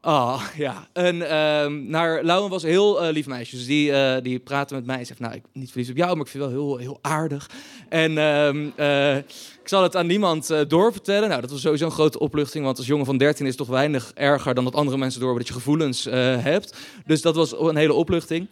Oh, 0.01 0.43
ja. 0.55 0.87
En 0.93 1.29
ehm 1.29 1.89
naar, 1.89 2.23
Lauren 2.23 2.49
was 2.49 2.63
een 2.63 2.69
heel 2.69 3.03
eh, 3.03 3.13
lief 3.13 3.27
meisje. 3.27 3.55
Dus 3.55 3.65
die, 3.65 3.91
eh, 3.91 4.23
die 4.23 4.39
praatte 4.39 4.73
met 4.73 4.85
mij 4.85 4.99
en 4.99 5.05
van, 5.05 5.15
nou, 5.19 5.33
ik 5.33 5.43
niet 5.53 5.69
verliefd 5.69 5.91
op 5.91 5.97
jou, 5.97 6.11
maar 6.15 6.25
ik 6.25 6.31
vind 6.31 6.43
je 6.43 6.49
wel 6.49 6.59
heel, 6.59 6.77
heel 6.77 6.99
aardig. 7.01 7.49
En 7.89 8.17
ehm, 8.17 8.69
eh, 8.75 9.17
ik 9.17 9.73
zal 9.73 9.83
het 9.83 9.95
aan 9.95 10.07
niemand 10.07 10.53
doorvertellen. 10.67 11.29
Nou, 11.29 11.41
dat 11.41 11.51
was 11.51 11.61
sowieso 11.61 11.85
een 11.85 11.91
grote 11.91 12.19
opluchting, 12.19 12.65
want 12.65 12.77
als 12.77 12.87
jongen 12.87 13.05
van 13.05 13.17
13 13.17 13.45
is 13.45 13.51
het 13.51 13.59
toch 13.59 13.75
weinig 13.75 14.11
erger 14.13 14.53
dan 14.53 14.63
dat 14.63 14.75
andere 14.75 14.97
mensen 14.97 15.21
door 15.21 15.37
dat 15.37 15.47
je 15.47 15.53
gevoelens 15.53 16.03
hebt. 16.39 16.77
Dus 17.05 17.21
dat 17.21 17.35
was 17.35 17.59
een 17.59 17.75
hele 17.75 17.93
opluchting. 17.93 18.47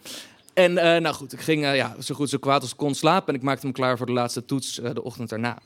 En 0.54 0.72
nou 0.74 1.14
goed, 1.14 1.32
ik 1.32 1.40
ging 1.40 1.62
ja, 1.62 1.96
zo 2.00 2.14
goed 2.14 2.30
zo 2.30 2.38
kwaad 2.38 2.62
als 2.62 2.70
ik 2.70 2.76
kon 2.76 2.94
slapen 2.94 3.28
en 3.28 3.34
ik 3.34 3.42
maakte 3.42 3.66
me 3.66 3.72
klaar 3.72 3.96
voor 3.96 4.06
de 4.06 4.12
laatste 4.12 4.44
toets 4.44 4.74
de 4.74 5.02
ochtend 5.02 5.28
daarna. 5.28 5.58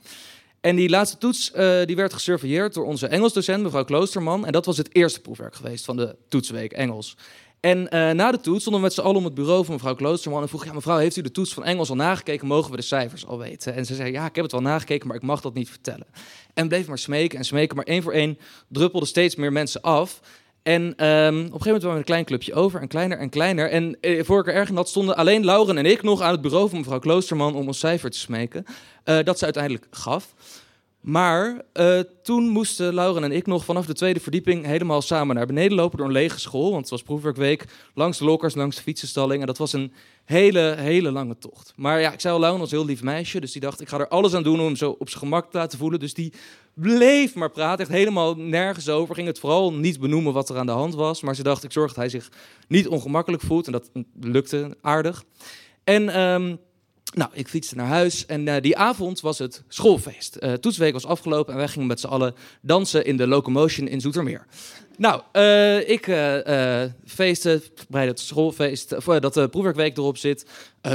En 0.61 0.75
die 0.75 0.89
laatste 0.89 1.17
toets 1.17 1.51
eh, 1.51 1.85
die 1.85 1.95
werd 1.95 2.13
gesurveilleerd 2.13 2.73
door 2.73 2.85
onze 2.85 3.07
Engelsdocent, 3.07 3.63
mevrouw 3.63 3.83
Kloosterman. 3.83 4.45
En 4.45 4.51
dat 4.51 4.65
was 4.65 4.77
het 4.77 4.95
eerste 4.95 5.21
proefwerk 5.21 5.55
geweest 5.55 5.85
van 5.85 5.97
de 5.97 6.15
toetsweek 6.27 6.71
Engels. 6.71 7.17
En 7.59 7.89
eh, 7.89 8.11
na 8.11 8.31
de 8.31 8.39
toets 8.39 8.61
stonden 8.61 8.81
we 8.81 8.87
met 8.87 8.95
z'n 8.95 9.01
allen 9.01 9.15
om 9.15 9.23
het 9.23 9.33
bureau 9.33 9.65
van 9.65 9.73
mevrouw 9.73 9.95
Kloosterman. 9.95 10.41
En 10.41 10.49
vroeg, 10.49 10.65
ja 10.65 10.73
mevrouw, 10.73 10.97
heeft 10.97 11.15
u 11.15 11.21
de 11.21 11.31
toets 11.31 11.53
van 11.53 11.63
Engels 11.63 11.89
al 11.89 11.95
nagekeken? 11.95 12.47
Mogen 12.47 12.71
we 12.71 12.77
de 12.77 12.83
cijfers 12.83 13.25
al 13.25 13.37
weten? 13.37 13.73
En 13.75 13.85
ze 13.85 13.95
zei, 13.95 14.11
ja, 14.11 14.25
ik 14.25 14.35
heb 14.35 14.43
het 14.43 14.53
wel 14.53 14.61
nagekeken, 14.61 15.07
maar 15.07 15.15
ik 15.15 15.21
mag 15.21 15.41
dat 15.41 15.53
niet 15.53 15.69
vertellen. 15.69 16.07
En 16.53 16.67
bleef 16.67 16.87
maar 16.87 16.97
smeken 16.97 17.37
en 17.37 17.45
smeken, 17.45 17.75
maar 17.75 17.85
één 17.85 18.03
voor 18.03 18.13
één 18.13 18.37
druppelden 18.67 19.09
steeds 19.09 19.35
meer 19.35 19.51
mensen 19.51 19.81
af. 19.81 20.19
En 20.63 20.95
ehm, 20.95 21.27
op 21.27 21.35
een 21.35 21.43
gegeven 21.43 21.65
moment 21.65 21.83
waren 21.83 21.91
we 21.91 21.97
een 21.97 22.03
klein 22.03 22.25
clubje 22.25 22.53
over, 22.53 22.81
en 22.81 22.87
kleiner 22.87 23.17
en 23.17 23.29
kleiner. 23.29 23.69
En 23.69 23.97
eh, 24.01 24.23
voor 24.23 24.39
ik 24.39 24.47
er 24.47 24.53
erg 24.53 24.69
in 24.69 24.75
had, 24.75 24.89
stonden 24.89 25.15
alleen 25.15 25.45
Lauren 25.45 25.77
en 25.77 25.85
ik 25.85 26.03
nog 26.03 26.21
aan 26.21 26.31
het 26.31 26.41
bureau 26.41 26.69
van 26.69 26.77
mevrouw 26.77 26.99
Kloosterman 26.99 27.55
om 27.55 27.67
ons 27.67 27.79
cijfer 27.79 28.09
te 28.09 28.17
smeken. 28.17 28.65
Eh, 29.03 29.17
dat 29.23 29.37
ze 29.37 29.43
uiteindelijk 29.43 29.87
gaf. 29.91 30.33
Maar 31.01 31.61
eh, 31.73 31.99
toen 31.99 32.49
moesten 32.49 32.93
Lauren 32.93 33.23
en 33.23 33.31
ik 33.31 33.45
nog 33.45 33.65
vanaf 33.65 33.85
de 33.85 33.93
tweede 33.93 34.19
verdieping 34.19 34.65
helemaal 34.65 35.01
samen 35.01 35.35
naar 35.35 35.45
beneden 35.45 35.77
lopen 35.77 35.97
door 35.97 36.07
een 36.07 36.13
lege 36.13 36.39
school. 36.39 36.69
Want 36.69 36.81
het 36.81 36.89
was 36.89 37.01
proefwerkweek, 37.01 37.65
langs 37.93 38.17
de 38.17 38.25
lokkers, 38.25 38.55
langs 38.55 38.75
de 38.75 38.81
fietsenstalling. 38.81 39.41
En 39.41 39.47
dat 39.47 39.57
was 39.57 39.73
een 39.73 39.93
hele, 40.25 40.75
hele 40.77 41.11
lange 41.11 41.37
tocht. 41.37 41.73
Maar 41.75 42.01
ja, 42.01 42.11
ik 42.11 42.19
zei 42.19 42.33
al, 42.33 42.39
Lauren 42.39 42.59
was 42.59 42.71
een 42.71 42.77
heel 42.77 42.87
lief 42.87 43.03
meisje. 43.03 43.39
Dus 43.39 43.51
die 43.51 43.61
dacht, 43.61 43.81
ik 43.81 43.87
ga 43.87 43.99
er 43.99 44.07
alles 44.07 44.33
aan 44.33 44.43
doen 44.43 44.59
om 44.59 44.65
hem 44.65 44.75
zo 44.75 44.95
op 44.99 45.09
zijn 45.09 45.21
gemak 45.21 45.51
te 45.51 45.57
laten 45.57 45.77
voelen. 45.77 45.99
Dus 45.99 46.13
die 46.13 46.33
bleef 46.73 47.35
maar 47.35 47.51
praten, 47.51 47.85
echt 47.85 47.95
helemaal 47.95 48.35
nergens 48.35 48.89
over. 48.89 49.15
Ging 49.15 49.27
het 49.27 49.39
vooral 49.39 49.73
niet 49.73 49.99
benoemen 49.99 50.33
wat 50.33 50.49
er 50.49 50.57
aan 50.57 50.65
de 50.65 50.71
hand 50.71 50.95
was. 50.95 51.21
Maar 51.21 51.35
ze 51.35 51.43
dacht, 51.43 51.63
ik 51.63 51.71
zorg 51.71 51.87
dat 51.87 51.97
hij 51.97 52.09
zich 52.09 52.29
niet 52.67 52.87
ongemakkelijk 52.87 53.43
voelt. 53.43 53.65
En 53.65 53.71
dat 53.71 53.89
lukte 54.19 54.77
aardig. 54.81 55.23
En... 55.83 56.09
ehm, 56.09 56.55
nou, 57.13 57.29
ik 57.33 57.47
fietste 57.47 57.75
naar 57.75 57.87
huis 57.87 58.25
en 58.25 58.47
eh, 58.47 58.61
die 58.61 58.77
avond 58.77 59.21
was 59.21 59.39
het 59.39 59.63
schoolfeest. 59.67 60.35
Eh 60.35 60.53
toetsweek 60.53 60.93
was 60.93 61.05
afgelopen 61.05 61.53
en 61.53 61.59
wij 61.59 61.67
gingen 61.67 61.87
met 61.87 61.99
z'n 61.99 62.07
allen 62.07 62.35
dansen 62.61 63.05
in 63.05 63.17
de 63.17 63.27
Locomotion 63.27 63.87
in 63.87 64.01
Zoetermeer. 64.01 64.45
Nou, 64.97 65.21
eh, 65.31 65.89
ik 65.89 66.05
feesten 67.05 67.63
bij 67.89 68.07
het 68.07 68.19
schoolfeest, 68.19 68.95
dat 69.05 69.33
de 69.33 69.47
proefwerkweek 69.49 69.97
erop 69.97 70.17
zit. 70.17 70.45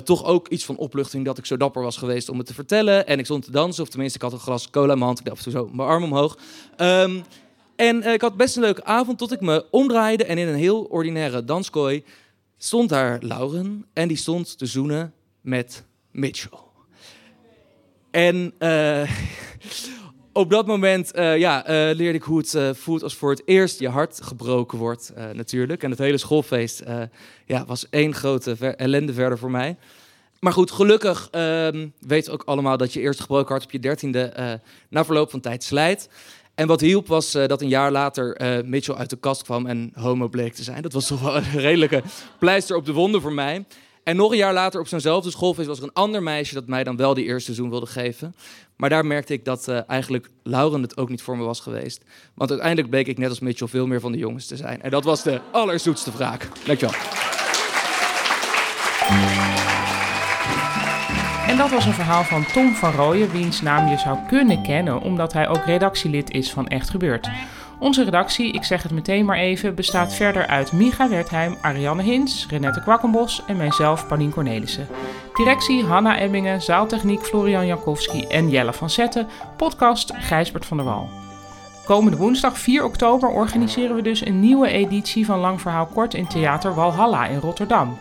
Toch 0.05 0.25
ook 0.25 0.49
iets 0.49 0.65
van 0.65 0.77
opluchting 0.77 1.25
dat 1.25 1.39
ik 1.39 1.47
zo 1.47 1.57
dapper 1.57 1.83
was 1.83 1.97
geweest 1.97 2.29
om 2.29 2.39
het 2.39 2.47
te 2.47 2.55
vertellen. 2.55 3.07
En 3.07 3.19
ik 3.19 3.25
stond 3.25 3.45
te 3.45 3.51
dansen, 3.51 3.83
of 3.83 3.89
tenminste, 3.89 4.19
ik 4.19 4.25
had 4.25 4.33
een 4.33 4.39
glas 4.39 4.71
cola 4.71 4.93
in 4.93 4.99
mijn 4.99 5.11
hand. 5.11 5.27
Ik 5.27 5.35
toe 5.35 5.53
zo 5.53 5.69
mijn 5.73 5.89
arm 5.89 6.03
omhoog. 6.03 6.39
Ehm, 6.77 7.21
en 7.77 8.03
ik 8.03 8.21
had 8.21 8.37
best 8.37 8.57
een 8.57 8.63
leuke 8.63 8.85
avond 8.85 9.19
tot 9.19 9.33
ik 9.33 9.41
me 9.41 9.65
omdraaide 9.71 10.25
en 10.25 10.39
in 10.39 10.49
een 10.49 10.55
heel 10.55 10.83
ordinaire 10.83 11.45
danskooi 11.45 12.05
stond 12.59 12.89
daar 12.89 13.19
Lauren. 13.23 13.87
En 13.93 14.09
die 14.09 14.17
stond 14.17 14.59
te 14.59 14.67
zoenen 14.67 15.15
met 15.41 15.85
Mitchell. 16.17 16.59
En 18.11 18.55
eh, 18.59 19.11
op 20.33 20.51
dat 20.51 20.67
moment 20.67 21.13
eh, 21.13 21.39
ja, 21.39 21.67
eh, 21.67 21.75
leerde 21.75 22.19
ik 22.19 22.23
hoe 22.23 22.39
het 22.39 22.79
voelt 22.79 23.03
als 23.03 23.15
voor 23.15 23.31
het 23.31 23.43
eerst 23.45 23.79
je 23.81 23.89
hart 23.89 24.23
gebroken 24.23 24.79
wordt, 24.79 25.13
natuurlijk. 25.33 25.83
En 25.83 25.91
het 25.91 25.99
hele 25.99 26.19
schoolfeest 26.19 26.83
ja, 27.47 27.65
was 27.67 27.89
één 27.91 28.15
grote 28.15 28.75
ellende 28.77 29.13
verder 29.13 29.39
voor 29.39 29.51
mij. 29.51 29.77
Maar 30.41 30.53
goed, 30.53 30.71
gelukkig 30.71 31.29
ehm 31.31 31.89
weten 32.01 32.33
we 32.33 32.39
ook 32.39 32.47
allemaal 32.47 32.77
dat 32.77 32.93
je 32.93 33.01
eerst 33.01 33.21
gebroken 33.21 33.49
hart 33.49 33.65
op 33.65 33.71
je 33.71 33.79
dertiende 33.79 34.61
na 34.89 35.05
verloop 35.05 35.31
van 35.31 35.41
tijd 35.41 35.65
slijt. 35.65 36.09
En 36.55 36.67
wat 36.67 36.81
hielp 36.81 37.07
was 37.07 37.33
dat 37.33 37.63
een 37.63 37.69
jaar 37.69 37.93
later 37.93 38.37
Mitchell 38.65 38.95
uit 38.95 39.11
de 39.11 39.17
kast 39.17 39.43
kwam 39.43 39.67
en 39.67 39.93
homo 39.95 40.29
bleek 40.29 40.55
te 40.55 40.63
zijn. 40.63 40.83
Dat 40.83 40.93
was 40.93 41.07
toch 41.07 41.21
wel 41.21 41.37
een 41.37 41.51
redelijke 41.53 42.03
pleister 42.39 42.77
op 42.77 42.87
de 42.87 42.93
wonden 42.93 43.21
voor 43.21 43.33
mij. 43.33 43.65
En 44.07 44.17
nog 44.17 44.31
een 44.31 44.37
jaar 44.37 44.53
later 44.53 44.81
op 44.81 44.89
zo'nzelfde 44.89 45.31
schoolfeest 45.31 45.69
was 45.69 45.79
er 45.79 45.85
een 45.85 45.93
ander 45.93 46.23
meisje 46.23 46.55
dat 46.55 46.67
mij 46.67 46.85
dan 46.85 46.97
wel 46.97 47.15
die 47.15 47.25
eerste 47.25 47.55
zoen 47.55 47.71
wilde 47.71 47.87
geven. 47.87 48.35
Maar 48.77 48.91
daar 48.91 49.07
merkte 49.07 49.33
ik 49.33 49.45
dat 49.45 49.69
eh, 49.69 49.79
eigenlijk 49.87 50.29
Lauren 50.43 50.83
het 50.83 50.97
ook 50.97 51.09
niet 51.09 51.23
voor 51.23 51.37
me 51.37 51.45
was 51.45 51.61
geweest. 51.61 52.05
Want 52.35 52.51
uiteindelijk 52.51 52.91
bleek 52.91 53.07
ik 53.07 53.19
net 53.19 53.29
als 53.29 53.41
Mitchell 53.41 53.69
veel 53.69 53.87
meer 53.87 54.01
van 54.01 54.13
de 54.13 54.19
jongens 54.19 54.47
te 54.47 54.57
zijn. 54.57 54.83
En 54.83 54.91
dat 54.91 55.05
was 55.05 55.23
de 55.23 55.41
allerzoetste 55.53 56.13
wraak. 56.13 56.49
Dankjewel. 56.65 56.95
En 61.49 61.57
dat 61.57 61.71
was 61.71 61.85
een 61.85 61.93
verhaal 61.93 62.25
van 62.25 62.47
Tom 62.47 62.75
van 62.75 62.93
Rooyen, 62.93 63.31
wiens 63.31 63.61
naam 63.61 63.89
je 63.89 63.99
zou 63.99 64.19
kunnen 64.29 64.63
kennen 64.63 65.01
omdat 65.01 65.33
hij 65.33 65.49
ook 65.49 65.65
redactielid 65.65 66.31
is 66.31 66.53
van 66.53 66.67
Echt 66.67 66.91
Gebeurd. 66.91 67.29
Onze 67.79 68.05
redactie, 68.05 68.53
ik 68.53 68.65
zeg 68.65 68.83
het 68.83 68.93
meteen 68.93 69.25
maar 69.25 69.37
even, 69.37 69.75
bestaat 69.75 70.15
verder 70.15 70.47
uit 70.47 70.73
Micha 70.73 71.09
Wertheim, 71.09 71.57
Ariane 71.61 72.03
Hins, 72.03 72.47
Renette 72.51 72.81
Kwakkenbos 72.81 73.43
en 73.47 73.57
mijzelf, 73.57 74.07
Paulien 74.07 74.31
Cornelissen. 74.31 74.87
Directie 75.35 75.85
Hanna 75.85 76.19
Emmingen, 76.19 76.63
zaaltechniek 76.63 77.23
Florian 77.23 77.67
Jankowski 77.67 78.27
en 78.27 78.51
Jelle 78.51 78.73
van 78.73 78.91
Zetten, 78.91 79.27
podcast 79.57 80.13
Gijsbert 80.15 80.67
van 80.67 80.77
der 80.77 80.87
Wal. 80.87 81.09
Komende 81.85 82.17
woensdag 82.17 82.59
4 82.59 82.85
oktober 82.85 83.29
organiseren 83.29 83.97
we 83.97 84.03
dus 84.03 84.27
een 84.27 84.41
nieuwe 84.41 84.69
editie 84.69 85.27
van 85.27 85.39
Lang 85.39 85.61
Verhaal 85.61 85.87
Kort 85.87 86.15
in 86.15 86.27
Theater 86.27 86.75
Walhalla 86.75 87.27
in 87.27 87.39
Rotterdam. 87.39 87.99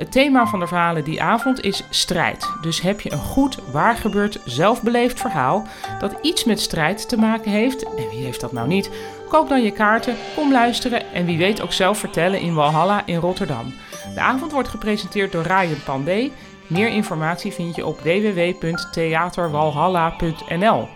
Het 0.00 0.12
thema 0.12 0.46
van 0.46 0.60
de 0.60 0.66
verhalen 0.66 1.04
die 1.04 1.22
avond 1.22 1.60
is 1.60 1.84
strijd. 1.90 2.50
Dus 2.60 2.80
heb 2.80 3.00
je 3.00 3.12
een 3.12 3.18
goed, 3.18 3.58
waargebeurd, 3.72 4.40
zelfbeleefd 4.44 5.20
verhaal 5.20 5.66
dat 5.98 6.14
iets 6.22 6.44
met 6.44 6.60
strijd 6.60 7.08
te 7.08 7.16
maken 7.16 7.50
heeft, 7.50 7.84
en 7.84 8.08
wie 8.10 8.24
heeft 8.24 8.40
dat 8.40 8.52
nou 8.52 8.68
niet? 8.68 8.90
Koop 9.28 9.48
dan 9.48 9.62
je 9.62 9.70
kaarten, 9.70 10.16
kom 10.34 10.52
luisteren 10.52 11.12
en 11.12 11.26
wie 11.26 11.38
weet 11.38 11.62
ook 11.62 11.72
zelf 11.72 11.98
vertellen 11.98 12.40
in 12.40 12.54
Walhalla 12.54 13.06
in 13.06 13.16
Rotterdam. 13.16 13.74
De 14.14 14.20
avond 14.20 14.52
wordt 14.52 14.68
gepresenteerd 14.68 15.32
door 15.32 15.42
Ryan 15.42 15.82
Pandey. 15.84 16.32
Meer 16.66 16.88
informatie 16.88 17.52
vind 17.52 17.76
je 17.76 17.86
op 17.86 18.00
www.theaterwalhalla.nl. 18.00 20.88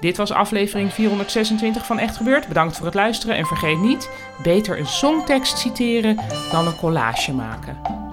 Dit 0.00 0.16
was 0.16 0.32
aflevering 0.32 0.92
426 0.92 1.86
van 1.86 1.98
Echt 1.98 2.16
Gebeurd. 2.16 2.48
Bedankt 2.48 2.76
voor 2.76 2.86
het 2.86 2.94
luisteren 2.94 3.36
en 3.36 3.46
vergeet 3.46 3.78
niet, 3.78 4.10
beter 4.42 4.78
een 4.78 4.86
songtekst 4.86 5.58
citeren 5.58 6.20
dan 6.50 6.66
een 6.66 6.76
collage 6.76 7.32
maken. 7.32 8.07